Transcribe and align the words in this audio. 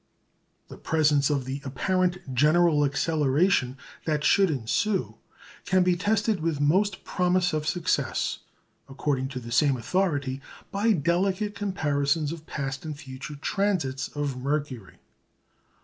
The 0.67 0.79
presence 0.79 1.29
of 1.29 1.45
the 1.45 1.61
apparent 1.63 2.33
general 2.33 2.83
acceleration 2.83 3.77
that 4.05 4.23
should 4.23 4.49
ensue 4.49 5.17
can 5.63 5.83
be 5.83 5.95
tested 5.95 6.39
with 6.39 6.59
most 6.59 7.03
promise 7.03 7.53
of 7.53 7.67
success, 7.67 8.39
according 8.89 9.27
to 9.27 9.39
the 9.39 9.51
same 9.51 9.77
authority, 9.77 10.41
by 10.71 10.93
delicate 10.93 11.53
comparisons 11.53 12.31
of 12.31 12.47
past 12.47 12.83
and 12.83 12.97
future 12.97 13.35
transits 13.35 14.07
of 14.07 14.41
Mercury. 14.41 14.97